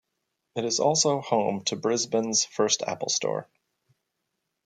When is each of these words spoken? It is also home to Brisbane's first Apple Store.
It 0.55 0.65
is 0.65 0.79
also 0.79 1.21
home 1.21 1.63
to 1.65 1.75
Brisbane's 1.75 2.43
first 2.43 2.81
Apple 2.81 3.09
Store. 3.09 3.47